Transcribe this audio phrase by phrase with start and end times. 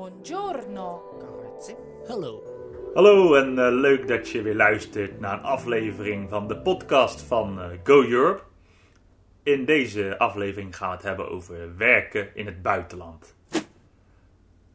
[0.00, 1.02] Buongiorno.
[1.18, 1.76] Grazie.
[2.06, 2.42] Hallo.
[2.94, 7.60] Hallo en eh, leuk dat je weer luistert naar een aflevering van de podcast van
[7.60, 8.42] eh, Go Europe.
[9.42, 13.36] In deze aflevering gaan we het hebben over werken in het buitenland.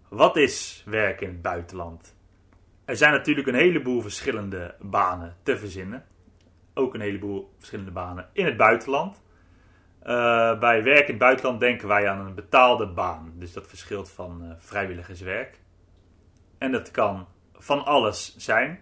[0.09, 2.15] Wat is werken in het buitenland?
[2.85, 6.05] Er zijn natuurlijk een heleboel verschillende banen te verzinnen.
[6.73, 9.23] Ook een heleboel verschillende banen in het buitenland.
[10.05, 13.33] Uh, bij werk in het buitenland denken wij aan een betaalde baan.
[13.35, 15.59] Dus dat verschilt van uh, vrijwilligerswerk.
[16.57, 18.79] En dat kan van alles zijn.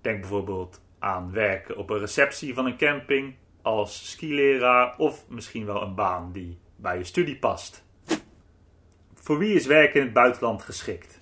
[0.00, 5.82] Denk bijvoorbeeld aan werken op een receptie van een camping als skileraar of misschien wel
[5.82, 7.84] een baan die bij je studie past.
[9.14, 11.20] Voor wie is werken in het buitenland geschikt?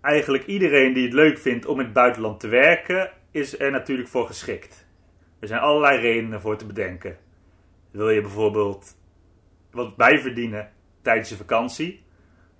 [0.00, 4.08] Eigenlijk iedereen die het leuk vindt om in het buitenland te werken, is er natuurlijk
[4.08, 4.86] voor geschikt.
[5.38, 7.18] Er zijn allerlei redenen voor te bedenken.
[7.96, 8.96] Wil je bijvoorbeeld
[9.70, 12.04] wat bijverdienen tijdens je vakantie?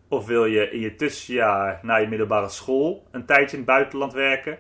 [0.09, 4.12] Of wil je in je tussenjaar na je middelbare school een tijdje in het buitenland
[4.12, 4.59] werken?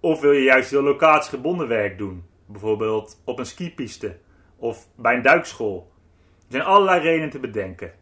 [0.00, 2.24] Of wil je juist heel locatiegebonden werk doen?
[2.46, 4.18] Bijvoorbeeld op een skipiste
[4.56, 5.92] of bij een duikschool.
[6.36, 7.92] Er zijn allerlei redenen te bedenken.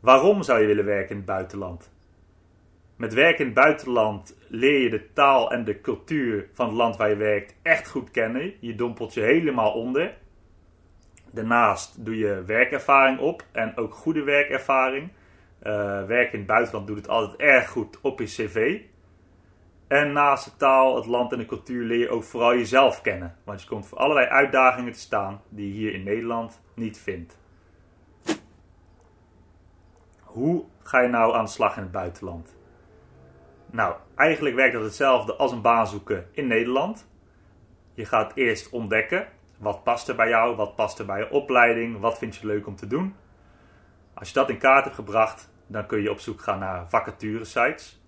[0.00, 1.92] Waarom zou je willen werken in het buitenland?
[2.96, 6.96] Met werken in het buitenland leer je de taal en de cultuur van het land
[6.96, 8.54] waar je werkt echt goed kennen.
[8.60, 10.24] Je dompelt je helemaal onder.
[11.36, 15.10] Daarnaast doe je werkervaring op en ook goede werkervaring.
[15.62, 15.72] Uh,
[16.04, 18.80] werken in het buitenland doet het altijd erg goed op je cv.
[19.86, 23.36] En naast de taal, het land en de cultuur leer je ook vooral jezelf kennen.
[23.44, 27.38] Want je komt voor allerlei uitdagingen te staan die je hier in Nederland niet vindt.
[30.20, 32.56] Hoe ga je nou aan de slag in het buitenland?
[33.70, 37.08] Nou, eigenlijk werkt dat hetzelfde als een baan zoeken in Nederland.
[37.94, 39.28] Je gaat eerst ontdekken
[39.58, 42.66] wat past er bij jou, wat past er bij je opleiding, wat vind je leuk
[42.66, 43.14] om te doen.
[44.14, 48.00] Als je dat in kaart hebt gebracht, dan kun je op zoek gaan naar vacaturesites.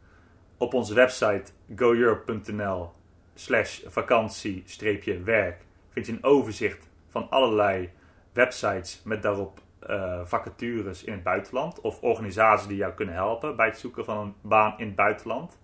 [0.57, 2.93] Op onze website goeurope.nl
[3.35, 7.91] slash vakantie-werk vind je een overzicht van allerlei
[8.33, 9.61] websites met daarop
[9.91, 14.19] uh, vacatures in het buitenland of organisaties die jou kunnen helpen bij het zoeken van
[14.19, 15.58] een baan in het buitenland.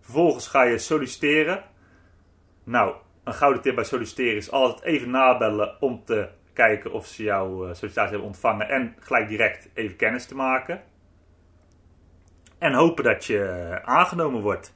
[0.00, 1.64] Vervolgens ga je solliciteren.
[2.64, 2.94] Nou,
[3.26, 7.48] een gouden tip bij solliciteren is altijd even nabellen om te kijken of ze jouw
[7.48, 10.82] uh, sollicitatie hebben ontvangen en gelijk direct even kennis te maken.
[12.58, 14.74] En hopen dat je uh, aangenomen wordt.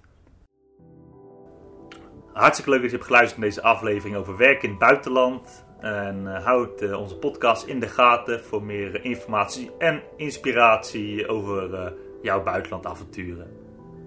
[2.32, 5.66] Hartstikke leuk dat je hebt geluisterd naar deze aflevering over werk in het buitenland.
[5.80, 12.42] En uh, houd onze podcast in de gaten voor meer informatie en inspiratie over jouw
[12.42, 13.56] buitenlandavonturen.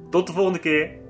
[0.10, 1.03] Tot de volgende keer!